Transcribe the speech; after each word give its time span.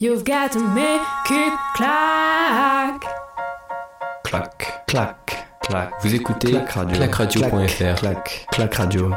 You've 0.00 0.22
got 0.22 0.52
to 0.52 0.60
make 0.60 1.00
it 1.28 1.52
clack. 1.74 3.02
Clac, 4.22 4.86
clac, 4.86 5.48
clac. 5.60 5.90
Vous 6.02 6.14
écoutez 6.14 6.52
clacradio.fr. 6.52 7.96
Clac, 7.96 8.46
clac 8.52 8.74
radio. 8.76 9.10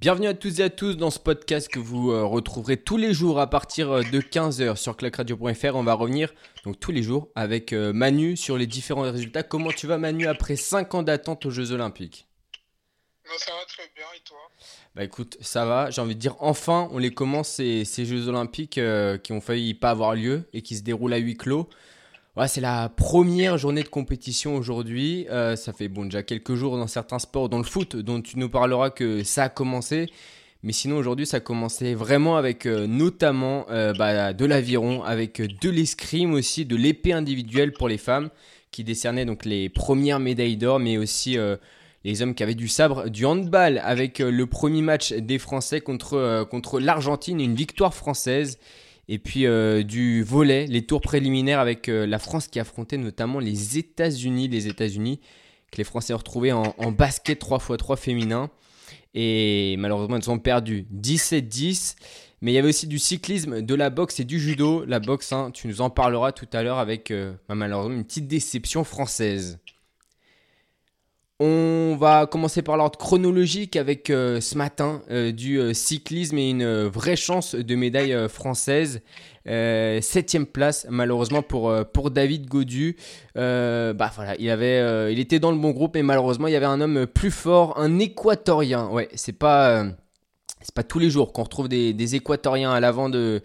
Bienvenue 0.00 0.26
à 0.26 0.34
tous 0.34 0.58
et 0.58 0.64
à 0.64 0.70
tous 0.70 0.96
dans 0.96 1.10
ce 1.10 1.20
podcast 1.20 1.68
que 1.68 1.78
vous 1.78 2.10
euh, 2.10 2.24
retrouverez 2.24 2.78
tous 2.78 2.96
les 2.96 3.14
jours 3.14 3.38
à 3.38 3.48
partir 3.48 3.92
euh, 3.92 4.02
de 4.02 4.20
15h 4.20 4.74
sur 4.74 4.96
clacradio.fr. 4.96 5.76
On 5.76 5.84
va 5.84 5.94
revenir 5.94 6.34
donc 6.64 6.80
tous 6.80 6.90
les 6.90 7.04
jours 7.04 7.28
avec 7.36 7.72
euh, 7.72 7.92
Manu 7.92 8.36
sur 8.36 8.58
les 8.58 8.66
différents 8.66 9.02
résultats. 9.02 9.44
Comment 9.44 9.70
tu 9.70 9.86
vas 9.86 9.98
Manu 9.98 10.26
après 10.26 10.56
5 10.56 10.96
ans 10.96 11.04
d'attente 11.04 11.46
aux 11.46 11.50
Jeux 11.50 11.70
Olympiques? 11.70 12.25
Ça 13.38 13.52
va 13.52 13.64
très 13.66 13.90
bien 13.94 14.06
et 14.14 14.20
toi? 14.24 14.38
Bah 14.94 15.04
écoute, 15.04 15.36
ça 15.40 15.64
va. 15.64 15.90
J'ai 15.90 16.00
envie 16.00 16.14
de 16.14 16.20
dire 16.20 16.36
enfin, 16.40 16.88
on 16.92 16.98
les 16.98 17.12
commence 17.12 17.48
ces, 17.48 17.84
Jeux 17.84 18.28
Olympiques 18.28 18.78
euh, 18.78 19.18
qui 19.18 19.32
ont 19.32 19.40
failli 19.40 19.74
pas 19.74 19.90
avoir 19.90 20.14
lieu 20.14 20.48
et 20.52 20.62
qui 20.62 20.76
se 20.76 20.82
déroulent 20.82 21.12
à 21.12 21.18
huis 21.18 21.36
clos. 21.36 21.68
Ouais, 22.36 22.48
c'est 22.48 22.60
la 22.60 22.90
première 22.90 23.56
journée 23.56 23.82
de 23.82 23.88
compétition 23.88 24.56
aujourd'hui. 24.56 25.26
Euh, 25.30 25.56
ça 25.56 25.72
fait 25.72 25.88
bon 25.88 26.04
déjà 26.04 26.22
quelques 26.22 26.54
jours 26.54 26.76
dans 26.76 26.86
certains 26.86 27.18
sports, 27.18 27.48
dans 27.48 27.58
le 27.58 27.64
foot, 27.64 27.96
dont 27.96 28.20
tu 28.20 28.38
nous 28.38 28.48
parleras 28.48 28.90
que 28.90 29.24
ça 29.24 29.44
a 29.44 29.48
commencé. 29.48 30.10
Mais 30.62 30.72
sinon 30.72 30.96
aujourd'hui 30.96 31.26
ça 31.26 31.38
a 31.38 31.40
commencé 31.40 31.94
vraiment 31.94 32.36
avec 32.36 32.66
euh, 32.66 32.86
notamment 32.86 33.66
bah, 33.68 34.32
de 34.32 34.44
l'aviron, 34.44 35.02
avec 35.02 35.40
de 35.40 35.70
l'escrime 35.70 36.34
aussi, 36.34 36.64
de 36.64 36.76
l'épée 36.76 37.12
individuelle 37.12 37.72
pour 37.72 37.88
les 37.88 37.98
femmes 37.98 38.30
qui 38.70 38.84
décernaient 38.84 39.24
donc 39.24 39.44
les 39.44 39.68
premières 39.68 40.20
médailles 40.20 40.56
d'or, 40.56 40.78
mais 40.78 40.98
aussi 40.98 41.38
les 42.06 42.22
hommes 42.22 42.36
qui 42.36 42.44
avaient 42.44 42.54
du 42.54 42.68
sabre, 42.68 43.10
du 43.10 43.26
handball 43.26 43.80
avec 43.82 44.20
euh, 44.20 44.30
le 44.30 44.46
premier 44.46 44.80
match 44.80 45.12
des 45.12 45.40
Français 45.40 45.80
contre, 45.80 46.14
euh, 46.14 46.44
contre 46.44 46.78
l'Argentine, 46.78 47.40
une 47.40 47.56
victoire 47.56 47.94
française. 47.94 48.60
Et 49.08 49.18
puis 49.18 49.44
euh, 49.44 49.82
du 49.82 50.22
volet, 50.22 50.66
les 50.66 50.86
tours 50.86 51.00
préliminaires 51.00 51.58
avec 51.58 51.88
la 51.88 52.18
France 52.20 52.46
qui 52.46 52.60
affrontait 52.60 52.96
notamment 52.96 53.40
les 53.40 53.76
États-Unis. 53.78 54.46
Les 54.46 54.68
États-Unis 54.68 55.20
que 55.72 55.78
les 55.78 55.84
Français 55.84 56.14
ont 56.14 56.18
retrouvés 56.18 56.52
en, 56.52 56.92
basket 56.92 57.40
3x3 57.40 57.96
féminin. 57.96 58.50
Et 59.14 59.76
malheureusement, 59.78 60.16
ils 60.16 60.30
ont 60.30 60.38
perdu 60.38 60.86
17-10. 60.94 61.96
Mais 62.40 62.52
il 62.52 62.54
y 62.54 62.58
avait 62.58 62.68
aussi 62.68 62.86
du 62.86 62.98
cyclisme, 63.00 63.62
de 63.62 63.74
la 63.74 63.90
boxe 63.90 64.20
et 64.20 64.24
du 64.24 64.38
judo. 64.38 64.84
La 64.84 65.00
boxe, 65.00 65.32
hein, 65.32 65.50
tu 65.52 65.66
nous 65.66 65.80
en 65.80 65.90
parleras 65.90 66.32
tout 66.32 66.48
à 66.52 66.62
l'heure 66.62 66.78
avec 66.78 67.12
bah, 67.48 67.54
malheureusement 67.54 67.96
une 67.96 68.04
petite 68.04 68.28
déception 68.28 68.84
française. 68.84 69.58
On 71.38 71.96
va 71.96 72.24
commencer 72.24 72.62
par 72.62 72.78
l'ordre 72.78 72.98
chronologique 72.98 73.76
avec 73.76 74.08
euh, 74.08 74.40
ce 74.40 74.56
matin 74.56 75.02
euh, 75.10 75.32
du 75.32 75.60
euh, 75.60 75.74
cyclisme 75.74 76.38
et 76.38 76.48
une 76.48 76.86
vraie 76.86 77.16
chance 77.16 77.54
de 77.54 77.74
médaille 77.74 78.16
française. 78.30 79.02
septième 79.44 80.46
place 80.46 80.86
malheureusement 80.88 81.42
pour, 81.42 82.10
David 82.10 82.46
Godu. 82.46 82.96
bah 83.34 84.12
il 84.38 85.18
était 85.18 85.38
dans 85.38 85.50
le 85.50 85.58
bon 85.58 85.72
groupe 85.72 85.94
mais 85.94 86.02
malheureusement 86.02 86.46
il 86.46 86.54
y 86.54 86.56
avait 86.56 86.64
un 86.64 86.80
homme 86.80 87.06
plus 87.06 87.30
fort, 87.30 87.78
un 87.78 87.98
équatorien. 87.98 88.88
Ouais, 88.88 89.10
c'est 89.14 89.36
pas, 89.36 89.84
pas 90.74 90.82
tous 90.84 90.98
les 90.98 91.10
jours 91.10 91.34
qu'on 91.34 91.42
retrouve 91.42 91.68
des 91.68 92.14
équatoriens 92.14 92.72
à 92.72 92.80
l'avant 92.80 93.10
de 93.10 93.42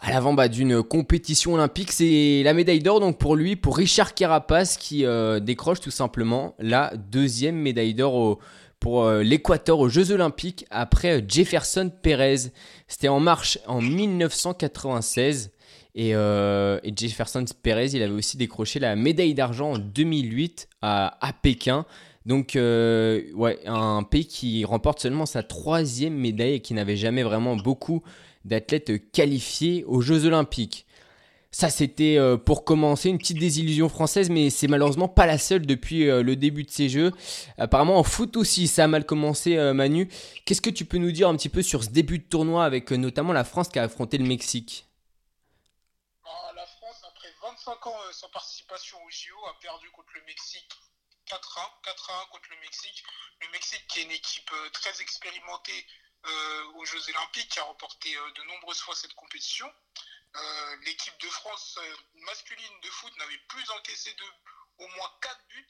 à 0.00 0.10
l'avant 0.10 0.34
d'une 0.48 0.82
compétition 0.82 1.54
olympique. 1.54 1.92
C'est 1.92 2.42
la 2.42 2.54
médaille 2.54 2.80
d'or 2.80 3.00
donc 3.00 3.18
pour 3.18 3.36
lui, 3.36 3.56
pour 3.56 3.76
Richard 3.76 4.14
Carapace 4.14 4.76
qui 4.76 5.04
euh, 5.04 5.40
décroche 5.40 5.80
tout 5.80 5.90
simplement 5.90 6.54
la 6.58 6.92
deuxième 6.96 7.56
médaille 7.56 7.94
d'or 7.94 8.38
pour 8.78 9.04
euh, 9.04 9.22
l'Équateur 9.22 9.78
aux 9.78 9.90
Jeux 9.90 10.10
Olympiques 10.10 10.64
après 10.70 11.22
Jefferson 11.28 11.90
Perez. 12.02 12.50
C'était 12.88 13.08
en 13.08 13.20
marche 13.20 13.58
en 13.66 13.82
1996. 13.82 15.50
Et, 15.96 16.14
euh, 16.14 16.78
Jefferson 16.96 17.44
Perez, 17.62 17.88
il 17.92 18.02
avait 18.02 18.14
aussi 18.14 18.36
décroché 18.36 18.78
la 18.78 18.96
médaille 18.96 19.34
d'argent 19.34 19.72
en 19.72 19.78
2008 19.78 20.68
à, 20.80 21.18
à 21.26 21.32
Pékin. 21.32 21.84
Donc, 22.26 22.54
un 22.54 24.02
pays 24.08 24.26
qui 24.26 24.64
remporte 24.64 25.00
seulement 25.00 25.26
sa 25.26 25.42
troisième 25.42 26.14
médaille 26.14 26.54
et 26.54 26.60
qui 26.60 26.74
n'avait 26.74 26.96
jamais 26.96 27.22
vraiment 27.22 27.56
beaucoup 27.56 28.02
d'athlètes 28.44 29.10
qualifiés 29.12 29.84
aux 29.84 30.00
Jeux 30.00 30.26
Olympiques. 30.26 30.86
Ça, 31.52 31.68
c'était 31.68 32.16
euh, 32.16 32.36
pour 32.36 32.64
commencer 32.64 33.08
une 33.08 33.18
petite 33.18 33.38
désillusion 33.38 33.88
française, 33.88 34.30
mais 34.30 34.50
c'est 34.50 34.68
malheureusement 34.68 35.08
pas 35.08 35.26
la 35.26 35.36
seule 35.36 35.66
depuis 35.66 36.08
euh, 36.08 36.22
le 36.22 36.36
début 36.36 36.62
de 36.62 36.70
ces 36.70 36.88
Jeux. 36.88 37.12
Apparemment, 37.58 37.98
en 37.98 38.04
foot 38.04 38.36
aussi, 38.36 38.68
ça 38.68 38.84
a 38.84 38.86
mal 38.86 39.04
commencé, 39.04 39.56
euh, 39.56 39.74
Manu. 39.74 40.08
Qu'est-ce 40.44 40.60
que 40.60 40.70
tu 40.70 40.84
peux 40.84 40.98
nous 40.98 41.10
dire 41.10 41.28
un 41.28 41.36
petit 41.36 41.48
peu 41.48 41.62
sur 41.62 41.82
ce 41.82 41.88
début 41.88 42.20
de 42.20 42.24
tournoi 42.24 42.64
avec 42.64 42.92
notamment 42.92 43.32
la 43.32 43.42
France 43.42 43.68
qui 43.68 43.80
a 43.80 43.82
affronté 43.82 44.16
le 44.16 44.26
Mexique? 44.26 44.86
Ah, 46.24 46.52
La 46.54 46.66
France, 46.66 47.02
après 47.02 47.28
25 47.42 47.86
ans 47.88 47.98
sans 48.12 48.28
participation 48.28 48.98
aux 48.98 49.10
JO, 49.10 49.34
a 49.48 49.58
perdu 49.60 49.90
contre 49.90 50.10
le 50.14 50.22
Mexique 50.26 50.70
4-1, 51.26 51.34
4-1 51.34 52.30
contre 52.30 52.48
le 52.50 52.60
Mexique. 52.62 53.02
Le 53.40 53.50
Mexique 53.50 53.82
qui 53.88 53.98
est 53.98 54.04
une 54.04 54.12
équipe 54.12 54.52
très 54.72 55.02
expérimentée 55.02 55.84
aux 56.74 56.84
Jeux 56.84 57.08
Olympiques, 57.10 57.50
qui 57.50 57.58
a 57.58 57.64
remporté 57.64 58.14
euh, 58.16 58.30
de 58.32 58.42
nombreuses 58.44 58.80
fois 58.80 58.94
cette 58.94 59.14
compétition. 59.14 59.72
Euh, 60.36 60.76
l'équipe 60.82 61.18
de 61.20 61.28
France 61.28 61.78
masculine 62.14 62.80
de 62.80 62.90
foot 62.90 63.16
n'avait 63.16 63.38
plus 63.48 63.70
encaissé 63.70 64.12
de 64.14 64.24
au 64.78 64.88
moins 64.88 65.18
4 65.20 65.46
buts 65.48 65.66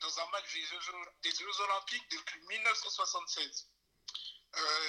dans 0.00 0.20
un 0.20 0.26
match 0.30 0.52
des 0.52 0.62
Jeux, 1.32 1.60
Olympiques 1.60 2.08
depuis 2.10 2.40
1976. 2.48 3.68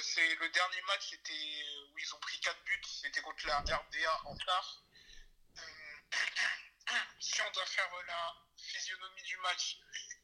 c'est 0.02 0.36
le 0.36 0.50
dernier 0.50 0.82
match 0.84 1.14
où 1.14 2.00
ils 2.00 2.16
ont 2.16 2.20
pris 2.20 2.40
4 2.40 2.64
buts, 2.64 2.82
c'était 2.86 3.22
contre 3.22 3.46
la 3.46 3.60
RDA 3.60 4.22
en 4.26 4.36
quart. 4.38 4.84
si 7.20 7.42
on 7.42 7.52
doit 7.52 7.66
faire 7.66 7.90
la 8.08 8.34
physionomie 8.58 9.24
du 9.24 9.38
match, 9.38 9.78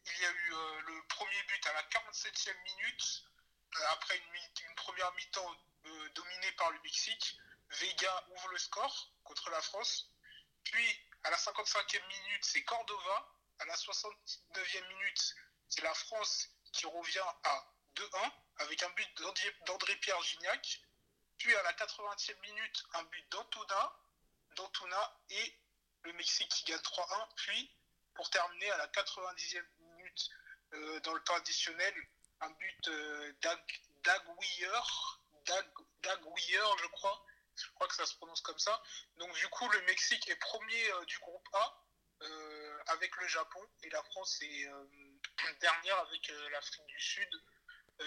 il 0.05 0.21
y 0.21 0.25
a 0.25 0.31
eu 0.31 0.49
le 0.87 1.07
premier 1.07 1.43
but 1.43 1.67
à 1.67 1.73
la 1.73 1.83
47e 1.83 2.63
minute 2.63 3.23
euh, 3.29 3.38
après 3.89 4.17
une, 4.17 4.75
première 4.75 5.11
mi-temps 5.13 5.55
euh, 5.85 6.09
dominée 6.09 6.51
par 6.53 6.71
le 6.71 6.79
Mexique, 6.81 7.37
Vega 7.69 8.25
ouvre 8.29 8.49
le 8.49 8.57
score 8.57 9.11
contre 9.23 9.49
la 9.49 9.61
France. 9.61 10.09
Puis, 10.63 10.99
à 11.23 11.29
la 11.29 11.37
55e 11.37 12.07
minute, 12.07 12.45
c'est 12.45 12.63
Cordova. 12.63 13.35
À 13.59 13.65
la 13.65 13.75
69e 13.75 14.87
minute, 14.87 15.35
c'est 15.67 15.81
la 15.81 15.93
France 15.93 16.49
qui 16.71 16.85
revient 16.85 17.19
à 17.43 17.73
2-1 17.95 18.31
avec 18.57 18.83
un 18.83 18.89
but 18.89 19.07
d'André-Pierre 19.65 20.21
Gignac. 20.23 20.81
Puis, 21.37 21.55
à 21.55 21.63
la 21.63 21.73
80e 21.73 22.39
minute, 22.41 22.83
un 22.93 23.03
but 23.03 23.29
d'Antuna 23.31 25.17
et 25.29 25.59
le 26.03 26.13
Mexique 26.13 26.49
qui 26.49 26.65
gagne 26.65 26.79
3-1. 26.79 27.27
Puis, 27.35 27.71
pour 28.15 28.29
terminer, 28.29 28.71
à 28.71 28.77
la 28.77 28.87
90e 28.87 29.65
minute, 29.79 30.29
euh, 30.73 30.99
dans 31.01 31.13
le 31.13 31.23
temps 31.23 31.35
additionnel, 31.35 31.93
un 32.41 32.49
but 32.49 32.87
euh, 32.87 33.31
d'Aguier, 34.03 34.67
je 36.81 36.87
crois. 36.87 37.25
Je 37.55 37.69
crois 37.75 37.87
que 37.87 37.95
ça 37.95 38.05
se 38.05 38.15
prononce 38.15 38.41
comme 38.41 38.57
ça. 38.57 38.81
Donc 39.17 39.33
du 39.35 39.47
coup, 39.47 39.67
le 39.69 39.81
Mexique 39.85 40.29
est 40.29 40.37
premier 40.37 40.91
euh, 40.91 41.05
du 41.05 41.17
groupe 41.19 41.47
A 41.53 41.83
euh, 42.21 42.77
avec 42.87 43.11
le 43.21 43.27
Japon 43.27 43.59
et 43.83 43.89
la 43.89 44.01
France 44.03 44.39
est 44.41 44.65
dernière 45.61 45.97
avec 45.99 46.31
l'Afrique 46.51 46.85
du 46.87 46.99
Sud 46.99 47.29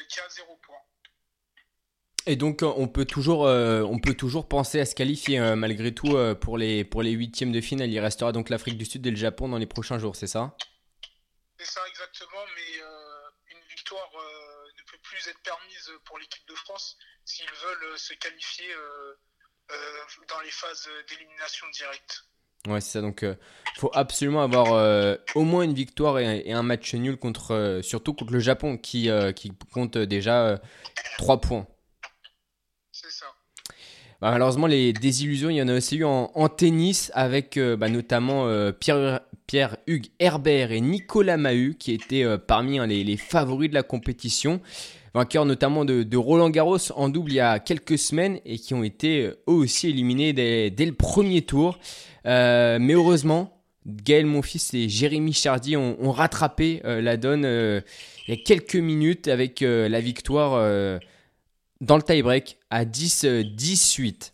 qui 0.08 0.20
a 0.20 0.28
0 0.28 0.56
points. 0.56 0.76
Et 2.24 2.36
donc 2.36 2.62
on 2.62 2.88
peut 2.88 3.04
toujours, 3.04 3.40
on 3.40 3.98
peut 3.98 4.14
toujours 4.14 4.48
penser 4.48 4.80
à 4.80 4.86
se 4.86 4.94
qualifier 4.94 5.40
malgré 5.56 5.92
tout 5.92 6.16
pour 6.40 6.56
les 6.56 6.84
pour 6.84 7.02
les 7.02 7.10
huitièmes 7.10 7.52
de 7.52 7.60
finale. 7.60 7.90
Il 7.90 7.98
restera 7.98 8.32
donc 8.32 8.48
l'Afrique 8.48 8.78
du 8.78 8.86
Sud 8.86 9.06
et 9.06 9.10
le 9.10 9.16
Japon 9.16 9.48
dans 9.48 9.58
les 9.58 9.66
prochains 9.66 9.98
jours, 9.98 10.16
c'est 10.16 10.28
ça? 10.28 10.56
C'est 11.58 11.66
ça 11.66 11.80
exactement, 11.88 12.44
mais 12.56 12.80
victoire 13.92 14.10
euh, 14.14 14.68
ne 14.78 14.90
peut 14.90 14.98
plus 15.02 15.28
être 15.28 15.38
permise 15.42 15.90
pour 16.04 16.18
l'équipe 16.18 16.46
de 16.48 16.54
France 16.54 16.96
s'ils 17.24 17.46
veulent 17.46 17.92
euh, 17.92 17.96
se 17.96 18.14
qualifier 18.14 18.66
euh, 18.72 19.14
dans 20.28 20.40
les 20.40 20.50
phases 20.50 20.88
d'élimination 21.08 21.66
directe. 21.72 22.24
Ouais, 22.68 22.80
c'est 22.80 22.90
ça. 22.90 23.00
Donc, 23.00 23.22
il 23.22 23.80
faut 23.80 23.90
absolument 23.94 24.42
avoir 24.42 25.16
au 25.34 25.42
moins 25.42 25.62
une 25.62 25.74
victoire 25.74 26.18
et, 26.18 26.52
un 26.52 26.62
match 26.62 26.94
nul 26.94 27.16
contre, 27.16 27.80
surtout 27.82 28.12
contre 28.12 28.34
le 28.34 28.38
Japon 28.38 28.76
qui, 28.76 29.08
qui 29.34 29.52
compte 29.72 29.96
déjà 29.96 30.60
3 31.18 31.40
points. 31.40 31.66
C'est 32.92 33.10
ça. 33.10 33.26
Bah, 34.20 34.30
malheureusement, 34.30 34.66
les 34.66 34.92
désillusions, 34.92 35.48
il 35.48 35.56
y 35.56 35.62
en 35.62 35.68
a 35.68 35.74
aussi 35.74 35.96
eu 35.96 36.04
en, 36.04 36.48
tennis 36.50 37.10
avec 37.14 37.58
bah, 37.58 37.88
notamment 37.88 38.72
Pierre, 38.72 39.22
Pierre-Hugues 39.52 40.06
Herbert 40.18 40.72
et 40.72 40.80
Nicolas 40.80 41.36
Mahut, 41.36 41.76
qui 41.78 41.92
étaient 41.92 42.24
euh, 42.24 42.38
parmi 42.38 42.78
hein, 42.78 42.86
les, 42.86 43.16
favoris 43.18 43.68
de 43.68 43.74
la 43.74 43.82
compétition. 43.82 44.62
Vainqueurs 45.12 45.44
notamment 45.44 45.84
de, 45.84 46.16
Roland 46.16 46.48
Garros 46.48 46.90
en 46.96 47.10
double 47.10 47.32
il 47.32 47.34
y 47.34 47.40
a 47.40 47.58
quelques 47.58 47.98
semaines 47.98 48.40
et 48.46 48.56
qui 48.56 48.72
ont 48.72 48.82
été 48.82 49.26
euh, 49.26 49.42
eux 49.50 49.52
aussi 49.52 49.90
éliminés 49.90 50.32
dès, 50.32 50.86
le 50.86 50.94
premier 50.94 51.42
tour. 51.42 51.78
Euh, 52.24 52.78
mais 52.80 52.94
heureusement, 52.94 53.60
Gaël 53.84 54.24
Monfils 54.24 54.74
et 54.74 54.88
Jérémy 54.88 55.34
Chardy 55.34 55.76
ont, 55.76 56.12
rattrapé 56.12 56.80
la 56.84 57.18
donne. 57.18 57.44
il 57.44 58.34
y 58.34 58.40
a 58.40 58.42
quelques 58.42 58.76
minutes 58.76 59.28
avec 59.28 59.60
la 59.60 60.00
victoire 60.00 60.52
dans 61.82 61.96
le 61.96 62.02
tie-break 62.02 62.56
à 62.70 62.86
10-18. 62.86 64.32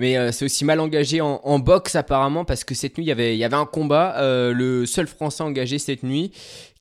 Mais 0.00 0.32
c'est 0.32 0.44
aussi 0.44 0.64
mal 0.64 0.80
engagé 0.80 1.20
en, 1.20 1.58
boxe 1.58 1.94
apparemment 1.94 2.44
parce 2.44 2.64
que 2.64 2.74
cette 2.74 2.96
nuit 2.96 3.04
il 3.04 3.08
y 3.08 3.12
avait, 3.12 3.36
il 3.36 3.38
y 3.38 3.44
avait 3.44 3.56
un 3.56 3.66
combat. 3.66 4.16
le 4.18 4.86
seul 4.86 5.06
Français 5.06 5.42
engagé 5.42 5.78
cette 5.78 6.02
nuit. 6.02 6.32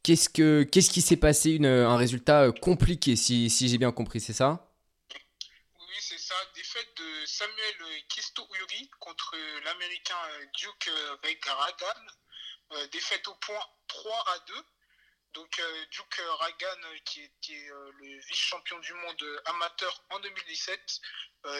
Qu'est-ce, 0.01 0.29
que, 0.29 0.63
qu'est-ce 0.63 0.89
qui 0.89 1.01
s'est 1.01 1.17
passé 1.17 1.51
une, 1.51 1.65
Un 1.65 1.97
résultat 1.97 2.51
compliqué 2.61 3.15
si, 3.15 3.49
si 3.49 3.67
j'ai 3.67 3.77
bien 3.77 3.91
compris, 3.91 4.19
c'est 4.19 4.33
ça? 4.33 4.65
Samuel 7.25 8.03
Kisto 8.09 8.45
Uri 8.59 8.89
contre 8.99 9.37
l'américain 9.63 10.17
Duke. 10.57 10.89
Euh, 12.71 12.87
défaite 12.91 13.27
au 13.27 13.33
point 13.35 13.61
3 13.87 14.11
à 14.27 14.39
2. 14.47 14.53
Donc 15.33 15.59
euh, 15.59 15.85
Duke 15.91 16.21
Ragan, 16.39 16.81
qui 17.05 17.21
était 17.23 17.69
euh, 17.69 17.91
le 17.99 18.19
vice-champion 18.27 18.79
du 18.79 18.93
monde 18.93 19.41
amateur 19.45 20.03
en 20.09 20.19
2017, 20.19 21.01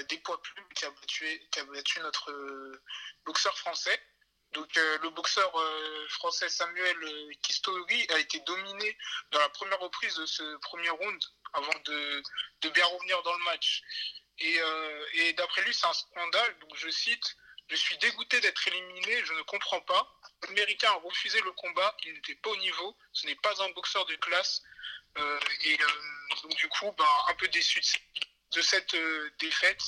des 0.09 0.17
poids 0.19 0.41
plumes, 0.41 0.67
qui 0.75 0.85
a 0.85 0.91
battu, 0.91 1.99
notre 2.01 2.81
boxeur 3.25 3.57
français. 3.57 3.97
Donc 4.51 4.75
le 4.75 5.09
boxeur 5.11 5.53
français 6.09 6.49
Samuel 6.49 6.97
Kistori 7.43 8.07
a 8.09 8.19
été 8.19 8.39
dominé 8.41 8.97
dans 9.31 9.39
la 9.39 9.49
première 9.49 9.79
reprise 9.79 10.15
de 10.15 10.25
ce 10.25 10.57
premier 10.57 10.89
round 10.89 11.23
avant 11.53 11.79
de, 11.85 12.23
bien 12.69 12.85
revenir 12.85 13.21
dans 13.23 13.37
le 13.37 13.43
match. 13.45 13.83
Euh, 14.41 15.05
et, 15.13 15.33
d'après 15.33 15.63
lui, 15.63 15.73
c'est 15.73 15.87
un 15.87 15.93
scandale. 15.93 16.59
Donc 16.59 16.75
je 16.75 16.89
cite 16.89 17.35
Je 17.69 17.75
suis 17.75 17.97
dégoûté 17.99 18.41
d'être 18.41 18.67
éliminé, 18.67 19.23
je 19.25 19.33
ne 19.33 19.43
comprends 19.43 19.81
pas. 19.81 20.19
L'Américain 20.43 20.89
a 20.89 20.95
refusé 20.95 21.39
le 21.41 21.51
combat, 21.51 21.95
il 22.03 22.13
n'était 22.13 22.35
pas 22.35 22.49
au 22.49 22.57
niveau, 22.57 22.97
ce 23.13 23.27
n'est 23.27 23.35
pas 23.35 23.61
un 23.63 23.69
boxeur 23.69 24.05
de 24.07 24.15
classe. 24.15 24.63
Euh, 25.17 25.39
et 25.65 25.77
euh, 25.79 26.37
donc, 26.41 26.55
du 26.55 26.67
coup, 26.69 26.91
bah, 26.97 27.25
un 27.27 27.35
peu 27.35 27.47
déçu 27.49 27.79
de, 28.51 28.61
cette 28.61 28.95
défaite. 29.39 29.81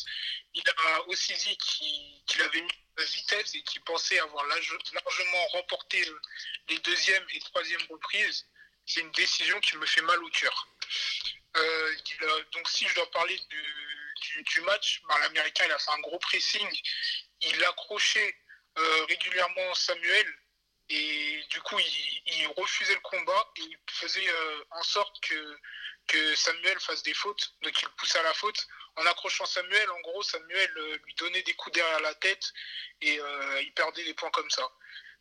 Il 0.53 0.63
a 0.69 1.01
aussi 1.07 1.33
dit 1.33 1.57
qu'il 1.57 2.41
avait 2.43 2.61
mis 2.61 2.71
la 2.97 3.03
vitesse 3.03 3.55
et 3.55 3.63
qu'il 3.63 3.81
pensait 3.81 4.19
avoir 4.19 4.45
largement 4.45 5.47
remporté 5.47 6.05
les 6.69 6.77
deuxième 6.79 7.25
et 7.33 7.39
troisième 7.39 7.81
reprises. 7.89 8.45
C'est 8.85 9.01
une 9.01 9.11
décision 9.11 9.59
qui 9.61 9.77
me 9.77 9.85
fait 9.87 10.01
mal 10.01 10.23
au 10.23 10.29
cœur. 10.29 10.67
donc 12.51 12.69
si 12.69 12.87
je 12.87 12.93
dois 12.95 13.09
parler 13.11 13.39
du, 13.49 14.61
match, 14.61 15.01
bah, 15.07 15.17
l'Américain 15.21 15.65
il 15.65 15.71
a 15.71 15.79
fait 15.79 15.91
un 15.91 15.99
gros 15.99 16.19
pressing, 16.19 16.69
il 17.41 17.63
accrochait 17.65 18.35
euh, 18.77 19.05
régulièrement 19.05 19.73
Samuel 19.73 20.33
et 20.89 21.43
du 21.49 21.61
coup 21.61 21.77
il, 21.79 22.47
refusait 22.57 22.93
le 22.93 23.01
combat 23.01 23.51
et 23.57 23.61
il 23.61 23.77
faisait 23.89 24.27
euh, 24.29 24.63
en 24.71 24.83
sorte 24.83 25.19
que, 25.21 25.57
Samuel 26.35 26.77
fasse 26.81 27.03
des 27.03 27.13
fautes, 27.13 27.53
donc 27.61 27.81
il 27.81 27.87
poussait 27.89 28.19
à 28.19 28.23
la 28.23 28.33
faute. 28.33 28.67
En 28.97 29.05
accrochant 29.05 29.45
Samuel, 29.45 29.89
en 29.91 29.99
gros, 30.01 30.21
Samuel 30.23 30.77
euh, 30.77 30.97
lui 31.05 31.13
donnait 31.15 31.41
des 31.43 31.53
coups 31.53 31.73
derrière 31.73 32.01
la 32.01 32.13
tête 32.15 32.51
et 32.99 33.17
il 33.61 33.73
perdait 33.73 34.03
des 34.03 34.13
points 34.13 34.31
comme 34.31 34.49
ça. 34.49 34.69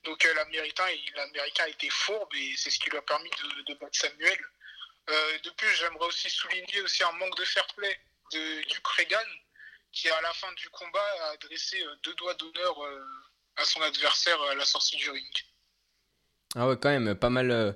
Donc 0.03 0.25
l'Américain, 0.25 0.87
l'Américain 1.15 1.67
était 1.67 1.91
fourbe 1.91 2.35
et 2.35 2.55
c'est 2.57 2.71
ce 2.71 2.81
qui 2.81 2.91
lui 2.91 2.99
a 2.99 3.03
permis 3.03 3.31
de, 3.69 3.75
battre 3.75 3.97
Samuel. 3.97 4.45
de 5.09 5.51
plus, 5.51 5.73
j'aimerais 5.77 6.07
aussi 6.07 6.29
souligner 6.29 6.81
aussi 6.81 7.05
un 7.05 7.13
manque 7.13 7.37
de 7.37 7.45
fair 7.45 7.67
play 7.77 8.01
de 8.33 8.63
Duke 8.63 8.89
Reagan, 8.89 9.29
qui 9.93 10.09
à 10.09 10.21
la 10.23 10.33
fin 10.33 10.53
du 10.57 10.69
combat 10.71 10.99
a 11.25 11.33
adressé 11.33 11.77
euh, 11.83 11.95
deux 12.05 12.15
doigts 12.15 12.35
d'honneur 12.35 12.83
euh, 12.83 13.01
à 13.57 13.65
son 13.65 13.81
adversaire 13.83 14.41
à 14.51 14.55
la 14.55 14.65
sortie 14.65 14.97
du 14.97 15.11
ring. 15.11 15.45
Ah 16.55 16.69
ouais, 16.69 16.77
quand 16.81 16.91
même, 16.91 17.15
pas 17.15 17.31
mal, 17.31 17.51
euh, 17.51 17.73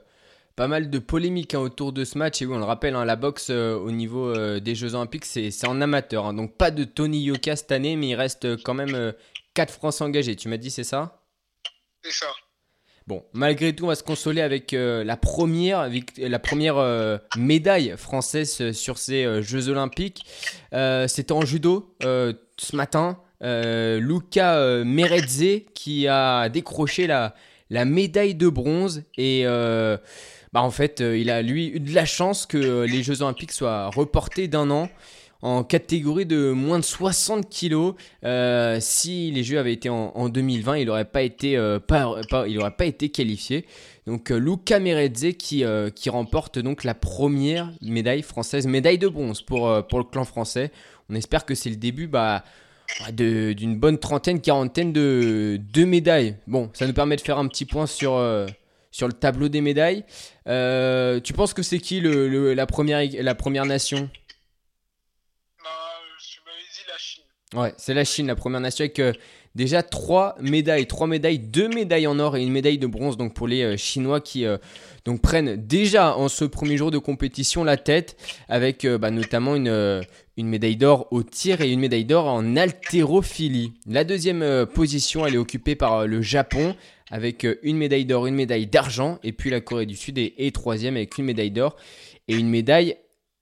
pas 0.56 0.68
mal 0.68 0.90
de 0.90 0.98
polémiques 0.98 1.54
hein, 1.54 1.60
autour 1.60 1.92
de 1.92 2.04
ce 2.04 2.18
match. 2.18 2.42
Et 2.42 2.46
oui, 2.46 2.54
on 2.54 2.58
le 2.58 2.64
rappelle, 2.64 2.94
hein, 2.94 3.04
la 3.04 3.16
boxe 3.16 3.50
au 3.50 3.90
niveau 3.90 4.34
des 4.58 4.74
Jeux 4.74 4.94
Olympiques, 4.94 5.24
c'est 5.24 5.66
en 5.66 5.80
amateur. 5.80 6.26
Hein. 6.26 6.34
donc 6.34 6.56
pas 6.56 6.70
de 6.70 6.84
Tony 6.84 7.22
Yoka 7.22 7.56
cette 7.56 7.72
année, 7.72 7.96
mais 7.96 8.08
il 8.08 8.14
reste 8.14 8.62
quand 8.62 8.74
même 8.74 9.14
4 9.54 9.72
Français 9.72 10.02
engagés. 10.02 10.36
Tu 10.36 10.48
m'as 10.48 10.56
dit, 10.56 10.70
c'est 10.70 10.84
ça? 10.84 11.22
C'est 12.02 12.12
ça. 12.12 12.32
Bon, 13.06 13.22
malgré 13.34 13.74
tout, 13.74 13.84
on 13.84 13.88
va 13.88 13.96
se 13.96 14.02
consoler 14.02 14.40
avec 14.40 14.72
euh, 14.72 15.04
la 15.04 15.18
première, 15.18 15.88
euh, 16.78 17.18
médaille 17.36 17.94
française 17.98 18.56
euh, 18.62 18.72
sur 18.72 18.96
ces 18.96 19.42
Jeux 19.42 19.68
Olympiques. 19.68 20.24
C'était 21.06 21.32
en 21.32 21.42
judo 21.42 21.94
ce 22.00 22.76
matin. 22.76 23.18
Luca 23.42 24.84
Meredze 24.84 25.64
qui 25.74 26.08
a 26.08 26.48
décroché 26.48 27.06
la, 27.06 27.34
la 27.68 27.84
médaille 27.84 28.34
de 28.34 28.48
bronze 28.48 29.02
et 29.18 29.44
bah 29.44 30.62
en 30.62 30.70
fait, 30.70 31.00
il 31.00 31.30
a 31.30 31.42
lui 31.42 31.68
eu 31.68 31.80
de 31.80 31.94
la 31.94 32.06
chance 32.06 32.46
que 32.46 32.84
les 32.84 33.02
Jeux 33.02 33.22
Olympiques 33.22 33.52
soient 33.52 33.88
reportés 33.88 34.48
d'un 34.48 34.70
an 34.70 34.88
en 35.44 35.62
catégorie 35.62 36.24
de 36.24 36.52
moins 36.52 36.78
de 36.78 36.84
60 36.84 37.50
kilos. 37.50 37.94
Euh, 38.24 38.78
si 38.80 39.30
les 39.30 39.44
Jeux 39.44 39.58
avaient 39.58 39.74
été 39.74 39.90
en, 39.90 40.28
2020, 40.30 40.78
il 40.78 40.86
n'aurait 40.86 41.04
pas 41.04 41.20
été 41.20 41.58
euh, 41.58 41.78
pas, 41.78 42.16
été 42.80 43.10
qualifié. 43.10 43.66
Donc 44.06 44.30
euh, 44.30 44.38
Luca 44.38 44.80
Meredze 44.80 45.36
qui, 45.38 45.62
qui 45.94 46.10
remporte 46.10 46.58
donc 46.58 46.82
la 46.82 46.94
première 46.94 47.70
médaille 47.82 48.22
française, 48.22 48.66
médaille 48.66 48.96
de 48.96 49.06
bronze 49.06 49.42
pour, 49.42 49.86
pour 49.86 49.98
le 49.98 50.04
clan 50.06 50.24
français. 50.24 50.72
On 51.10 51.14
espère 51.14 51.44
que 51.44 51.54
c'est 51.54 51.70
le 51.70 51.76
début 51.76 52.06
bah, 52.06 52.42
d'une 53.12 53.76
bonne 53.76 53.98
trentaine, 53.98 54.40
quarantaine 54.40 54.94
de, 54.94 55.60
de 55.74 55.84
médailles. 55.84 56.36
Bon, 56.46 56.70
ça 56.72 56.86
nous 56.86 56.94
permet 56.94 57.16
de 57.16 57.20
faire 57.20 57.36
un 57.36 57.48
petit 57.48 57.66
point 57.66 57.86
sur, 57.86 58.18
sur 58.90 59.06
le 59.08 59.12
tableau 59.12 59.50
des 59.50 59.60
médailles. 59.60 60.04
tu 60.46 61.32
penses 61.34 61.52
que 61.52 61.62
c'est 61.62 61.80
qui 61.80 62.00
le, 62.00 62.54
la, 62.54 62.64
première, 62.64 63.06
la 63.20 63.34
première 63.34 63.66
nation? 63.66 64.08
Ouais, 67.54 67.72
c'est 67.76 67.94
la 67.94 68.04
Chine, 68.04 68.26
la 68.26 68.34
première 68.34 68.60
nation 68.60 68.82
avec 68.82 68.98
euh, 68.98 69.12
déjà 69.54 69.84
trois 69.84 70.34
médailles, 70.40 70.86
trois 70.86 71.06
médailles, 71.06 71.38
deux 71.38 71.68
médailles 71.68 72.08
en 72.08 72.18
or 72.18 72.36
et 72.36 72.42
une 72.42 72.50
médaille 72.50 72.78
de 72.78 72.88
bronze. 72.88 73.16
Donc 73.16 73.32
pour 73.32 73.46
les 73.46 73.62
euh, 73.62 73.76
Chinois 73.76 74.20
qui 74.20 74.44
euh, 74.44 74.56
donc 75.04 75.20
prennent 75.20 75.54
déjà 75.54 76.16
en 76.16 76.28
ce 76.28 76.44
premier 76.44 76.76
jour 76.76 76.90
de 76.90 76.98
compétition 76.98 77.62
la 77.62 77.76
tête 77.76 78.16
avec 78.48 78.84
bah, 78.86 79.12
notamment 79.12 79.54
une, 79.54 80.02
médaille 80.36 80.76
d'or 80.76 81.06
au 81.12 81.22
tir 81.22 81.60
et 81.60 81.70
une 81.70 81.78
médaille 81.78 82.04
d'or 82.04 82.26
en 82.26 82.56
haltérophilie. 82.56 83.74
La 83.86 84.02
deuxième 84.02 84.66
position, 84.66 85.24
elle 85.24 85.34
est 85.34 85.38
occupée 85.38 85.76
par 85.76 86.08
le 86.08 86.22
Japon 86.22 86.74
avec 87.10 87.46
une 87.62 87.76
médaille 87.76 88.06
d'or, 88.06 88.26
une 88.26 88.34
médaille 88.34 88.66
d'argent 88.66 89.20
et 89.22 89.32
puis 89.32 89.50
la 89.50 89.60
Corée 89.60 89.86
du 89.86 89.94
Sud 89.94 90.18
est, 90.18 90.34
est 90.38 90.52
troisième 90.52 90.96
avec 90.96 91.18
une 91.18 91.26
médaille 91.26 91.52
d'or 91.52 91.76
et 92.26 92.34
une 92.34 92.48
médaille 92.48 92.96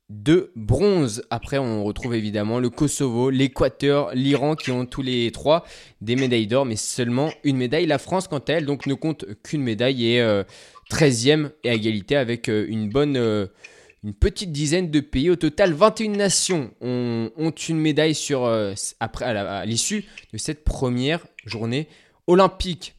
de 0.09 0.53
bronze. 0.57 1.25
Après, 1.31 1.59
on 1.59 1.85
retrouve 1.85 2.15
évidemment 2.15 2.59
le 2.59 2.71
Kosovo, 2.71 3.31
l'Équateur, 3.31 4.15
l'Iran 4.15 4.57
qui 4.57 4.71
ont 4.71 4.87
tous 4.87 5.03
les 5.03 5.31
trois 5.31 5.65
des 6.01 6.17
médailles 6.17 6.47
d'or, 6.47 6.67
mais 6.67 6.77
seulement 6.77 7.31
une 7.45 7.57
médaille. 7.57 7.87
La 7.87 7.99
France, 7.99 8.29
quant 8.29 8.39
à 8.39 8.53
elle, 8.53 8.67
donc 8.67 8.87
ne 8.87 8.95
compte 8.95 9.25
qu'une 9.43 9.63
médaille 9.63 10.07
et 10.07 10.43
13e 10.91 11.45
euh, 11.45 11.49
et 11.65 11.71
à 11.71 11.75
égalité 11.75 12.17
avec 12.17 12.49
euh, 12.49 12.67
une 12.69 12.89
bonne. 12.89 13.17
Euh, 13.17 13.47
une 14.05 14.15
petite 14.15 14.51
dizaine 14.51 14.91
de 14.91 14.99
pays. 14.99 15.31
Au 15.31 15.37
total, 15.37 15.73
21 15.75 16.17
nations 16.17 16.73
ont, 16.81 17.31
une 17.69 17.79
médaille 17.79 18.17
après, 18.99 19.25
à 19.25 19.65
l'issue 19.65 20.05
de 20.33 20.39
cette 20.39 20.65
première 20.65 21.25
journée 21.45 21.87
olympique. 22.27 22.97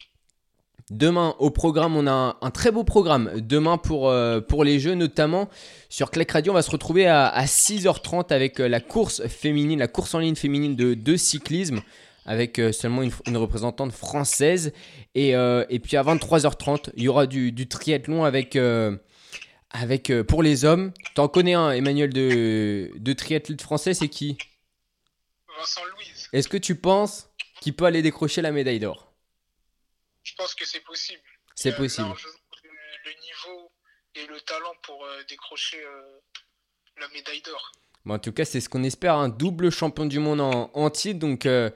Demain, 0.90 1.34
au 1.38 1.50
programme, 1.50 1.96
on 1.96 2.06
a 2.06 2.36
un, 2.38 2.50
très 2.50 2.70
beau 2.70 2.84
programme. 2.84 3.40
Demain, 3.40 3.78
pour, 3.78 4.10
euh, 4.10 4.42
pour 4.42 4.64
les 4.64 4.78
Jeux, 4.78 4.94
notamment 4.94 5.48
sur 5.88 6.10
Clac 6.10 6.30
Radio, 6.30 6.52
on 6.52 6.54
va 6.54 6.62
se 6.62 6.70
retrouver 6.70 7.06
à, 7.06 7.42
6h30 7.46 8.32
avec 8.34 8.60
euh, 8.60 8.68
la 8.68 8.80
course 8.80 9.26
féminine, 9.26 9.78
la 9.78 9.88
course 9.88 10.14
en 10.14 10.18
ligne 10.18 10.34
féminine 10.34 10.76
de, 10.76 10.92
de 10.92 11.16
cyclisme, 11.16 11.80
avec 12.26 12.58
euh, 12.58 12.70
seulement 12.70 13.02
une, 13.02 13.36
représentante 13.38 13.92
française. 13.92 14.74
Et, 15.14 15.30
et, 15.30 15.78
puis 15.78 15.96
à 15.96 16.02
23h30, 16.02 16.90
il 16.96 17.04
y 17.04 17.08
aura 17.08 17.26
du, 17.26 17.50
du 17.50 17.66
triathlon 17.66 18.24
avec, 18.24 18.58
avec 19.70 20.12
pour 20.24 20.42
les 20.42 20.66
hommes. 20.66 20.92
T'en 21.14 21.28
connais 21.28 21.54
un, 21.54 21.70
Emmanuel, 21.70 22.12
de, 22.12 22.90
de 22.94 23.12
triathlète 23.14 23.62
français, 23.62 23.94
c'est 23.94 24.08
qui? 24.08 24.36
Vincent 25.56 25.80
Louise. 25.94 26.28
Est-ce 26.32 26.48
que 26.48 26.56
tu 26.58 26.74
penses 26.74 27.30
qu'il 27.62 27.74
peut 27.74 27.84
aller 27.86 28.02
décrocher 28.02 28.42
la 28.42 28.50
médaille 28.50 28.80
d'or? 28.80 29.13
Je 30.24 30.32
pense 30.36 30.54
que 30.54 30.66
c'est 30.66 30.80
possible. 30.80 31.22
C'est 31.54 31.76
possible. 31.76 32.08
Le, 32.08 33.10
niveau 33.10 33.70
et 34.14 34.26
le 34.26 34.40
talent 34.40 34.72
pour 34.82 35.04
euh, 35.04 35.22
décrocher 35.28 35.82
euh, 35.84 36.20
la 36.98 37.06
médaille 37.08 37.42
d'or. 37.42 37.72
en 38.08 38.18
tout 38.18 38.32
cas, 38.32 38.44
c'est 38.44 38.60
ce 38.60 38.68
qu'on 38.68 38.82
espère. 38.82 39.14
Un 39.16 39.28
double 39.28 39.70
champion 39.70 40.06
du 40.06 40.18
monde 40.18 40.40
en, 40.40 40.90
titre. 40.90 41.18
Donc, 41.20 41.44
euh, 41.44 41.70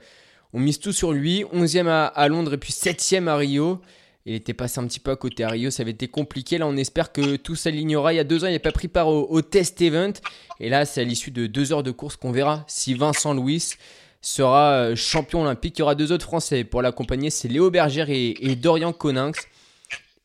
on 0.51 0.59
mise 0.59 0.79
tout 0.79 0.91
sur 0.91 1.13
lui. 1.13 1.43
11e 1.43 1.87
à, 1.87 2.27
Londres 2.27 2.53
et 2.53 2.57
puis 2.57 2.73
7e 2.73 3.27
à 3.27 3.37
Rio. 3.37 3.81
Il 4.25 4.33
était 4.33 4.53
passé 4.53 4.79
un 4.79 4.87
petit 4.87 4.99
peu 4.99 5.11
à 5.11 5.15
côté 5.15 5.43
à 5.43 5.49
Rio, 5.49 5.71
ça 5.71 5.81
avait 5.81 5.91
été 5.91 6.07
compliqué. 6.07 6.57
Là, 6.57 6.67
on 6.67 6.75
espère 6.75 7.11
que 7.11 7.35
tout 7.37 7.55
s'alignera. 7.55 8.13
Il 8.13 8.17
y 8.17 8.19
a 8.19 8.23
deux 8.23 8.43
ans, 8.43 8.47
il 8.47 8.53
n'a 8.53 8.59
pas 8.59 8.71
pris 8.71 8.87
part 8.87 9.07
au, 9.07 9.27
au, 9.29 9.41
test 9.41 9.81
event. 9.81 10.13
Et 10.59 10.69
là, 10.69 10.85
c'est 10.85 11.01
à 11.01 11.03
l'issue 11.03 11.31
de 11.31 11.47
deux 11.47 11.71
heures 11.71 11.83
de 11.83 11.91
course 11.91 12.15
qu'on 12.15 12.31
verra 12.31 12.65
si 12.67 12.93
Vincent 12.95 13.33
Louis 13.33 13.75
sera 14.21 14.73
euh, 14.73 14.95
champion 14.95 15.41
olympique. 15.41 15.77
Il 15.77 15.79
y 15.79 15.83
aura 15.83 15.95
deux 15.95 16.11
autres 16.11 16.25
Français 16.25 16.63
pour 16.63 16.81
l'accompagner, 16.81 17.29
c'est 17.29 17.47
Léo 17.47 17.69
Berger 17.69 18.05
et, 18.09 18.55
Dorian 18.55 18.93
Coninx. 18.93 19.47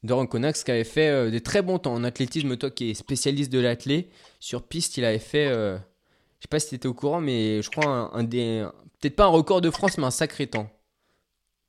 Doran 0.03 0.27
Conax 0.27 0.65
qui 0.65 0.71
avait 0.71 0.85
fait 0.85 1.09
euh, 1.09 1.31
des 1.31 1.43
très 1.43 1.63
bons 1.63 1.79
temps 1.79 1.95
en 1.95 2.05
athlétisme. 2.05 2.57
Toi 2.59 2.71
qui 2.71 2.91
es 2.91 2.95
spécialiste 2.95 3.51
de 3.51 3.59
l'athlé, 3.59 4.11
sur 4.39 4.63
piste, 4.63 4.99
il 4.99 5.05
avait 5.05 5.19
fait, 5.19 5.47
euh, 5.47 5.79
je 5.79 6.43
sais 6.43 6.49
pas 6.51 6.61
si 6.61 6.69
tu 6.69 6.75
étais 6.75 6.89
au 6.89 6.93
courant, 6.93 7.23
mais 7.23 7.63
je 7.63 7.71
crois 7.71 7.87
un, 7.87 8.23
des, 8.23 8.67
peut-être 9.01 9.17
pas 9.17 9.25
un 9.25 9.29
record 9.29 9.63
de 9.63 9.71
France, 9.71 9.97
mais 9.97 10.05
un 10.05 10.11
sacré 10.11 10.47
temps. 10.47 10.69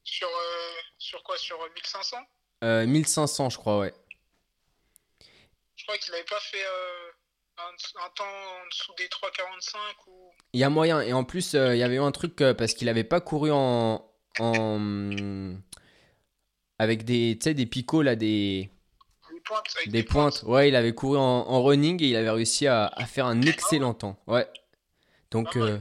Sur, 0.04 0.28
sur 0.98 1.24
quoi? 1.24 1.38
Sur 1.38 1.58
1500 1.76 2.18
1500, 2.88 3.52
je 3.52 3.58
crois, 3.58 3.80
ouais. 3.80 3.94
Je 5.78 5.84
crois 5.86 5.98
qu'il 5.98 6.12
n'avait 6.12 6.26
pas 6.26 6.40
fait 6.42 6.66
un, 7.58 8.10
temps 8.16 8.24
en 8.24 8.68
dessous 8.70 8.94
des 8.98 9.08
3,45 9.08 9.78
ou... 10.08 10.32
Il 10.54 10.60
y 10.60 10.64
a 10.64 10.70
moyen. 10.70 11.02
Et 11.02 11.14
en 11.14 11.24
plus, 11.24 11.54
il 11.54 11.78
y 11.78 11.84
avait 11.84 11.96
eu 11.96 12.02
un 12.02 12.12
truc 12.12 12.36
parce 12.36 12.74
qu'il 12.74 12.88
n'avait 12.88 13.04
pas 13.04 13.22
couru 13.22 13.52
en, 13.52 14.10
en 14.40 15.56
avec 16.78 17.06
des, 17.06 17.36
des 17.36 17.66
picots 17.66 18.02
là, 18.02 18.16
des, 18.16 18.70
des 19.88 20.04
pointes. 20.04 20.44
Ouais, 20.44 20.70
il 20.70 20.76
avait 20.76 20.94
couru 20.94 21.18
en, 21.18 21.64
running 21.64 22.02
et 22.04 22.08
il 22.08 22.16
avait 22.16 22.30
réussi 22.30 22.68
à, 22.68 22.88
à 22.88 23.06
faire 23.06 23.26
un 23.26 23.42
excellent 23.42 23.94
temps. 23.94 24.18
Ouais. 24.28 24.48
Donc, 25.32 25.56
euh, 25.58 25.80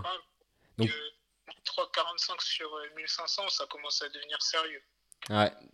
donc 0.78 0.90
3,45 1.64 2.42
sur 2.44 2.70
1500, 2.96 3.42
euh, 3.42 3.48
ça 3.48 3.66
commence 3.66 4.02
à 4.02 4.08
devenir 4.08 4.40
sérieux. 4.42 4.82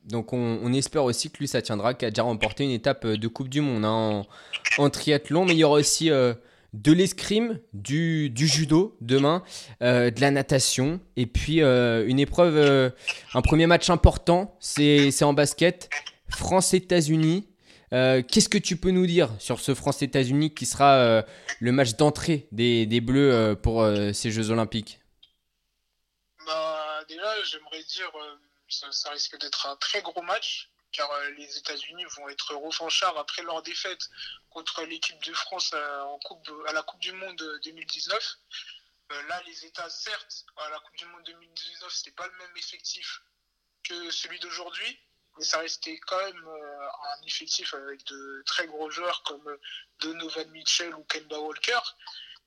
Donc 0.04 0.32
on, 0.32 0.72
espère 0.72 1.04
aussi 1.04 1.30
que 1.30 1.38
lui 1.38 1.48
ça 1.48 1.60
tiendra, 1.60 1.94
qu'il 1.94 2.08
a 2.08 2.10
déjà 2.10 2.22
remporté 2.22 2.64
une 2.64 2.70
étape 2.70 3.04
euh, 3.04 3.16
de 3.16 3.28
Coupe 3.28 3.48
du 3.48 3.60
Monde 3.60 3.84
hein, 3.84 4.22
en, 4.78 4.90
triathlon, 4.90 5.44
mais 5.44 5.52
il 5.52 5.58
y 5.58 5.64
aura 5.64 5.78
aussi 5.78 6.10
de 6.72 6.92
l'escrime, 6.92 7.58
du, 7.72 8.32
judo 8.34 8.96
demain, 9.00 9.42
euh, 9.82 10.10
de 10.10 10.20
la 10.20 10.30
natation, 10.30 11.00
et 11.16 11.26
puis 11.26 11.62
euh, 11.62 12.06
une 12.06 12.20
épreuve, 12.20 12.56
euh, 12.56 12.90
un 13.34 13.42
premier 13.42 13.66
match 13.66 13.90
important, 13.90 14.56
c'est 14.60 15.22
en 15.22 15.32
basket, 15.32 15.90
France-États-Unis. 16.28 17.46
Qu'est-ce 17.90 18.48
que 18.48 18.58
tu 18.58 18.76
peux 18.76 18.92
nous 18.92 19.06
dire 19.06 19.30
sur 19.40 19.58
ce 19.58 19.74
France-États-Unis 19.74 20.54
qui 20.54 20.64
sera 20.64 21.24
le 21.58 21.72
match 21.72 21.96
d'entrée 21.96 22.46
des, 22.52 22.86
des, 22.86 23.00
Bleus 23.00 23.56
pour 23.60 23.84
ces 24.12 24.30
Jeux 24.30 24.50
Olympiques? 24.50 25.00
Bah, 26.46 27.00
Déjà, 27.08 27.34
j'aimerais 27.50 27.82
dire, 27.88 28.12
ça, 28.70 29.10
risque 29.10 29.36
d'être 29.38 29.66
un 29.66 29.76
très 29.76 30.02
gros 30.02 30.22
match 30.22 30.70
car 30.92 31.10
euh, 31.10 31.30
les 31.30 31.58
États-Unis 31.58 32.04
vont 32.16 32.28
être 32.28 32.54
revanchards 32.54 33.16
après 33.18 33.42
leur 33.42 33.62
défaite 33.62 34.08
contre 34.48 34.82
l'équipe 34.82 35.22
de 35.24 35.32
France 35.32 35.70
euh, 35.74 36.00
en 36.02 36.18
coupe, 36.18 36.50
à 36.66 36.72
la 36.72 36.82
Coupe 36.82 37.00
du 37.00 37.12
Monde 37.12 37.60
2019. 37.64 38.38
Euh, 39.12 39.22
là, 39.28 39.42
les 39.46 39.66
États, 39.66 39.88
certes, 39.88 40.44
à 40.56 40.68
la 40.70 40.80
Coupe 40.80 40.96
du 40.96 41.04
Monde 41.06 41.22
2019, 41.24 41.92
c'était 41.92 42.10
pas 42.12 42.26
le 42.26 42.36
même 42.38 42.56
effectif 42.56 43.22
que 43.84 44.10
celui 44.10 44.38
d'aujourd'hui, 44.40 44.98
mais 45.36 45.44
ça 45.44 45.58
restait 45.58 45.98
quand 45.98 46.22
même 46.24 46.48
un 46.48 47.22
effectif 47.26 47.72
avec 47.74 48.04
de 48.04 48.42
très 48.46 48.66
gros 48.66 48.90
joueurs 48.90 49.22
comme 49.22 49.58
Donovan 50.00 50.50
Mitchell 50.50 50.94
ou 50.94 51.04
Kemba 51.04 51.38
Walker. 51.38 51.78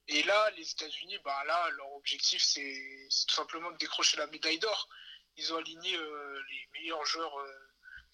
Et 0.10 0.22
là, 0.24 0.50
les 0.52 0.70
États-Unis, 0.70 1.18
bah 1.24 1.44
là, 1.46 1.70
leur 1.72 1.94
objectif, 1.94 2.44
c'est 2.44 3.08
tout 3.28 3.36
simplement 3.36 3.72
de 3.72 3.78
décrocher 3.78 4.18
la 4.18 4.28
médaille 4.28 4.60
d'or. 4.60 4.90
Ils 5.38 5.54
ont 5.54 5.58
aligné 5.58 5.98
les 5.98 6.68
meilleurs 6.74 7.06
joueurs 7.06 7.34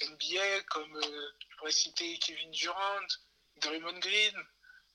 NBA, 0.01 0.61
comme 0.69 0.95
euh, 0.95 1.31
je 1.39 1.57
pourrais 1.57 1.71
citer 1.71 2.17
Kevin 2.19 2.51
Durant, 2.51 3.07
Draymond 3.57 3.99
Green, 3.99 4.35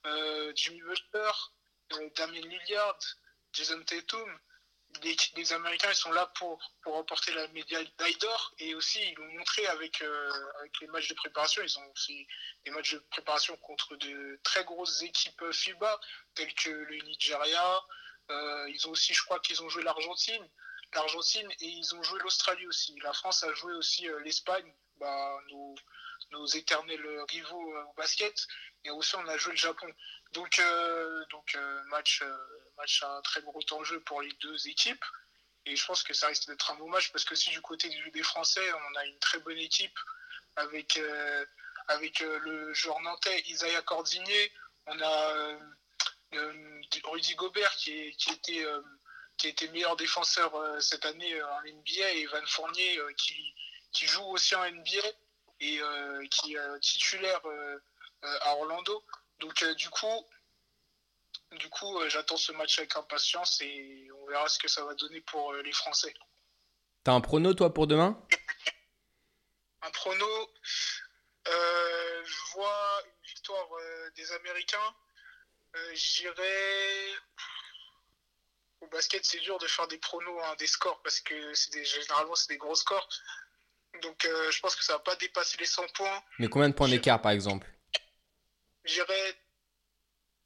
euh, 0.07 0.53
Jimmy 0.55 0.81
Butler, 0.81 1.31
euh, 1.93 2.11
Damien 2.17 2.41
Lillard, 2.41 2.99
Jason 3.53 3.83
Tatum. 3.83 4.39
Les, 5.03 5.53
Américains 5.53 5.91
ils 5.91 5.97
sont 5.97 6.13
là 6.13 6.33
pour, 6.39 6.63
pour 6.83 6.95
remporter 6.95 7.33
la 7.33 7.49
médaille 7.49 8.17
d'or 8.21 8.55
et 8.59 8.77
aussi 8.77 9.03
ils 9.03 9.15
l'ont 9.17 9.33
montré 9.33 9.67
avec, 9.67 10.01
avec 10.61 10.81
les 10.81 10.87
matchs 10.87 11.09
de 11.09 11.15
préparation. 11.15 11.63
Ils 11.63 11.79
ont 11.81 11.95
fait 11.97 12.27
des 12.65 12.71
matchs 12.71 12.93
de 12.93 12.99
préparation 13.11 13.57
contre 13.57 13.97
de 13.97 14.39
très 14.45 14.63
grosses 14.63 15.03
équipes 15.03 15.51
FIBA 15.51 16.01
telles 16.37 16.55
que 16.55 16.71
le 16.71 16.97
Nigeria. 16.99 17.83
ils 18.69 18.87
ont 18.87 18.93
aussi, 18.93 19.13
je 19.13 19.23
crois 19.25 19.41
qu'ils 19.41 19.61
ont 19.65 19.69
joué 19.69 19.83
l'Argentine 19.83 20.49
l'Argentine 20.95 21.51
et 21.61 21.67
ils 21.67 21.95
ont 21.95 22.03
joué 22.03 22.19
l'Australie 22.21 22.67
aussi. 22.67 22.99
La 23.03 23.13
France 23.13 23.43
a 23.45 23.53
joué 23.55 23.75
aussi 23.75 24.07
l'Espagne 24.25 24.73
bah, 24.99 25.39
nos, 25.51 25.75
nos, 26.31 26.47
éternels 26.47 27.07
rivaux 27.29 27.77
euh, 27.77 27.85
au 27.85 27.93
basket. 27.95 28.47
Et 28.85 28.91
aussi, 28.91 29.17
on 29.17 29.27
a 29.29 29.37
joué 29.37 29.53
le 29.53 29.59
Japon. 29.59 29.87
Donc, 30.33 30.59
euh, 30.59 31.25
donc 31.31 31.55
euh, 31.55 31.83
match, 31.85 32.23
match 32.77 33.03
à 33.03 33.21
très 33.23 33.41
gros 33.43 33.63
enjeu 33.73 34.01
pour 34.01 34.23
les 34.23 34.33
deux 34.41 34.69
équipes. 34.69 35.05
Et 35.67 35.77
je 35.77 35.87
pense 35.87 36.03
que 36.03 36.13
ça 36.13 36.27
risque 36.27 36.47
d'être 36.49 36.71
un 36.71 36.75
beau 36.75 36.87
match 36.87 37.11
parce 37.11 37.25
que 37.25 37.35
si 37.35 37.51
du 37.51 37.63
côté 37.63 37.89
des 37.89 38.23
Français, 38.23 38.73
on 38.73 38.99
a 38.99 39.07
une 39.07 39.19
très 39.19 39.39
bonne 39.39 39.57
équipe 39.57 39.99
avec, 40.57 41.01
avec 41.89 42.21
le 42.21 42.75
joueur 42.75 43.01
nantais 43.01 43.41
Isaiah 43.47 43.81
Cordigné. 43.81 44.53
On 44.87 45.01
a 45.01 45.59
Rudy 47.05 47.35
Gobert 47.37 47.75
qui, 47.77 48.15
qui 48.19 48.31
était 48.31 48.67
qui 49.37 49.49
a 49.49 49.51
été 49.51 49.69
meilleur 49.69 49.97
défenseur 49.97 50.53
cette 50.81 51.05
année 51.07 51.43
en 51.43 51.61
NBA 51.63 52.11
et 52.13 52.27
Van 52.27 52.47
Fournier 52.47 53.01
qui, 53.17 53.55
qui 53.93 54.07
joue 54.07 54.25
aussi 54.25 54.55
en 54.55 54.71
NBA 54.71 55.09
et 55.61 55.81
euh, 55.81 56.27
qui 56.27 56.55
est 56.57 56.81
titulaire 56.81 57.41
euh, 57.47 57.79
euh, 58.25 58.39
à 58.43 58.57
Orlando. 58.57 59.03
Donc 59.39 59.65
du 59.77 59.89
coup, 59.91 60.27
du 61.53 61.69
coup, 61.71 62.01
j'attends 62.09 62.37
ce 62.37 62.53
match 62.53 62.79
avec 62.79 62.97
impatience 62.97 63.61
et 63.61 64.09
on 64.21 64.27
verra 64.27 64.49
ce 64.49 64.59
que 64.59 64.69
ça 64.69 64.85
va 64.85 64.95
donner 64.95 65.21
pour 65.23 65.53
les 65.55 65.73
Français. 65.73 66.13
T'as 67.05 67.13
un 67.13 67.21
prono 67.21 67.55
toi 67.55 67.73
pour 67.73 67.87
demain? 67.87 68.21
Un 69.83 69.91
prono, 69.91 70.51
je 71.47 72.53
vois 72.55 73.03
une 73.05 73.29
victoire 73.29 73.69
des 74.17 74.33
Américains. 74.33 74.95
J'irai 75.93 77.13
au 78.85 78.89
basket, 78.89 79.25
c'est 79.25 79.41
dur 79.41 79.59
de 79.59 79.67
faire 79.67 79.87
des 79.89 79.99
pronos, 79.99 80.41
hein, 80.45 80.55
des 80.59 80.67
scores, 80.67 81.01
parce 81.03 81.21
que 81.21 81.55
c'est 81.55 81.85
généralement 81.85 82.35
c'est 82.35 82.49
des 82.49 82.59
gros 82.59 82.75
scores. 82.75 83.09
Donc 84.03 84.25
euh, 84.25 84.51
je 84.51 84.61
pense 84.61 84.75
que 84.77 84.85
ça 84.85 84.95
va 84.95 84.99
pas 84.99 85.17
dépasser 85.17 85.57
les 85.59 85.67
100 85.67 85.87
points. 85.95 86.23
Mais 86.39 86.49
combien 86.49 86.69
de 86.69 86.75
points 86.75 86.89
d'écart 86.89 87.21
par 87.21 87.33
exemple? 87.33 87.67
J'irais 88.85 89.37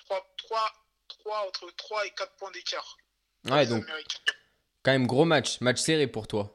3, 0.01 0.35
3, 0.37 0.73
3, 1.09 1.49
entre 1.49 1.71
3 1.71 2.07
et 2.07 2.11
4 2.11 2.37
points 2.37 2.51
d'écart. 2.53 2.97
Ouais, 3.45 3.67
donc 3.67 3.85
quand 4.83 4.93
même 4.93 5.07
gros 5.07 5.25
match, 5.25 5.61
match 5.61 5.79
serré 5.81 6.07
pour 6.07 6.27
toi. 6.27 6.55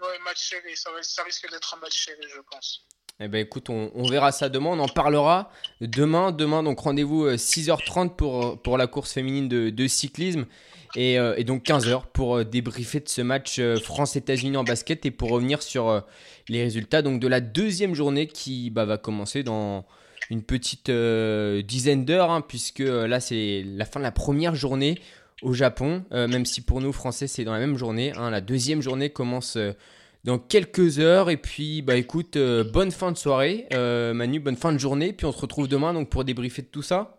Ouais, 0.00 0.18
match 0.20 0.48
serré, 0.48 0.74
ça, 0.74 0.90
ça 1.02 1.22
risque 1.22 1.48
d'être 1.50 1.74
un 1.74 1.78
match 1.78 2.04
serré, 2.04 2.28
je 2.28 2.40
pense. 2.40 2.86
Eh 3.20 3.28
ben 3.28 3.38
écoute, 3.38 3.70
on, 3.70 4.02
verra 4.08 4.32
ça 4.32 4.48
demain, 4.48 4.70
on 4.70 4.80
en 4.80 4.88
parlera 4.88 5.50
demain. 5.80 6.32
Demain, 6.32 6.62
donc 6.62 6.80
rendez-vous 6.80 7.28
6h30 7.28 8.06
euh, 8.06 8.08
pour, 8.08 8.60
pour 8.62 8.78
la 8.78 8.86
course 8.86 9.12
féminine 9.12 9.48
de, 9.48 9.86
cyclisme. 9.86 10.46
Euh, 10.96 11.34
et, 11.36 11.44
donc 11.44 11.64
15h 11.64 12.02
pour 12.12 12.36
euh, 12.36 12.44
débriefer 12.44 13.00
de 13.00 13.08
ce 13.08 13.22
match 13.22 13.58
euh, 13.58 13.76
France-États-Unis 13.76 14.56
en 14.56 14.64
basket 14.64 15.06
et 15.06 15.10
pour 15.10 15.30
revenir 15.30 15.62
sur 15.62 16.02
les 16.48 16.62
résultats 16.62 17.00
donc, 17.00 17.20
de 17.20 17.28
la 17.28 17.40
deuxième 17.40 17.94
journée 17.94 18.26
qui 18.26 18.70
bah, 18.70 18.84
va 18.84 18.98
commencer 18.98 19.42
dans 19.42 19.86
une 20.30 20.42
petite 20.42 20.90
dizaine 20.90 22.04
d'heures, 22.04 22.30
hein, 22.30 22.40
puisque 22.40 22.80
là 22.80 23.20
c'est 23.20 23.64
la 23.66 23.84
fin 23.84 24.00
de 24.00 24.04
la 24.04 24.12
première 24.12 24.54
journée 24.54 24.98
au 25.42 25.52
Japon, 25.52 26.04
même 26.10 26.46
si 26.46 26.60
pour 26.60 26.80
nous 26.80 26.92
Français 26.92 27.26
c'est 27.26 27.44
dans 27.44 27.52
la 27.52 27.58
même 27.58 27.76
journée. 27.76 28.12
Hein. 28.16 28.30
la 28.30 28.40
deuxième 28.40 28.80
journée 28.80 29.10
commence 29.10 29.58
dans 30.24 30.38
quelques 30.38 30.98
heures. 30.98 31.30
Et 31.30 31.36
puis, 31.36 31.82
bah 31.82 31.96
écoute, 31.96 32.36
bonne 32.36 32.92
fin 32.92 33.12
de 33.12 33.18
soirée, 33.18 33.66
Manu, 33.70 34.40
bonne 34.40 34.56
fin 34.56 34.72
de 34.72 34.78
journée. 34.78 35.12
Puis 35.12 35.26
on 35.26 35.32
se 35.32 35.40
retrouve 35.40 35.68
demain 35.68 35.92
donc 35.92 36.10
pour 36.10 36.24
débriefer 36.24 36.62
de 36.62 36.68
tout 36.68 36.82
ça. 36.82 37.18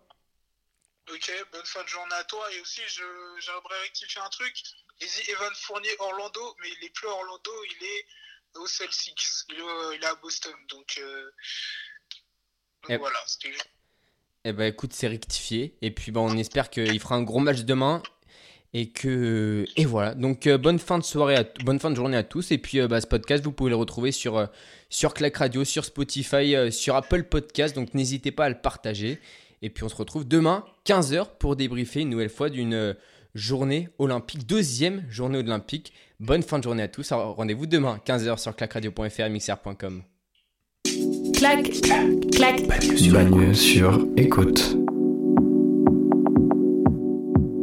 Ok, 1.11 1.31
bonne 1.51 1.65
fin 1.65 1.83
de 1.83 1.87
journée 1.87 2.15
à 2.15 2.23
toi. 2.23 2.45
Et 2.53 2.61
aussi, 2.61 2.81
j'aimerais 2.87 3.81
rectifier 3.83 4.21
un 4.21 4.29
truc. 4.29 4.53
Dit 4.99 5.31
Evan 5.31 5.53
Fournier 5.55 5.95
Orlando, 5.99 6.55
mais 6.61 6.69
il 6.79 6.85
est 6.85 6.89
plus 6.91 7.07
à 7.07 7.11
Orlando, 7.11 7.51
il 7.65 7.85
est 7.85 8.05
au 8.55 8.67
Celtics. 8.67 9.25
Il 9.49 9.55
est, 9.55 9.95
il 9.95 10.03
est 10.03 10.07
à 10.07 10.15
Boston. 10.15 10.53
Donc, 10.69 10.99
euh, 10.99 11.31
eh, 12.89 12.97
voilà, 12.97 13.19
c'était 13.25 13.53
Eh 14.45 14.53
ben 14.53 14.65
écoute, 14.65 14.93
c'est 14.93 15.07
rectifié. 15.07 15.77
Et 15.81 15.91
puis 15.91 16.11
bah, 16.11 16.21
on 16.21 16.37
espère 16.37 16.69
qu'il 16.69 16.99
fera 16.99 17.15
un 17.15 17.23
gros 17.23 17.39
match 17.39 17.61
demain. 17.61 18.01
Et 18.75 18.89
que 18.89 19.65
et 19.77 19.85
voilà. 19.85 20.15
Donc 20.15 20.47
euh, 20.47 20.57
bonne 20.57 20.79
fin 20.79 20.97
de 20.97 21.03
soirée, 21.03 21.35
à... 21.35 21.45
bonne 21.63 21.79
fin 21.79 21.91
de 21.91 21.95
journée 21.95 22.17
à 22.17 22.23
tous. 22.23 22.51
Et 22.51 22.57
puis 22.57 22.79
euh, 22.79 22.87
bah, 22.87 23.01
ce 23.01 23.07
podcast, 23.07 23.43
vous 23.43 23.51
pouvez 23.51 23.69
le 23.69 23.75
retrouver 23.75 24.11
sur 24.11 24.47
sur 24.89 25.13
Clac 25.13 25.37
Radio, 25.37 25.63
sur 25.63 25.85
Spotify, 25.85 26.71
sur 26.71 26.95
Apple 26.95 27.23
Podcast. 27.23 27.75
Donc 27.75 27.93
n'hésitez 27.93 28.31
pas 28.31 28.45
à 28.45 28.49
le 28.49 28.59
partager. 28.59 29.19
Et 29.63 29.69
puis 29.69 29.85
on 29.85 29.89
se 29.89 29.95
retrouve 29.95 30.27
demain, 30.27 30.65
15h, 30.85 31.37
pour 31.39 31.55
débriefer 31.55 32.01
une 32.01 32.09
nouvelle 32.09 32.29
fois 32.29 32.49
d'une 32.49 32.73
euh, 32.73 32.93
journée 33.33 33.87
olympique, 33.97 34.45
deuxième 34.45 35.05
journée 35.09 35.37
olympique. 35.39 35.93
Bonne 36.19 36.43
fin 36.43 36.59
de 36.59 36.63
journée 36.63 36.83
à 36.83 36.89
tous. 36.89 37.13
Rendez-vous 37.13 37.65
demain, 37.65 37.99
15h 38.05 38.37
sur 38.37 38.55
clacradio.fr 38.55 39.29
mixer.com. 39.29 40.03
Clac, 41.33 41.63
clac, 42.31 42.67
Bagneux 42.67 43.53
sur 43.53 44.05
écoute. 44.17 44.82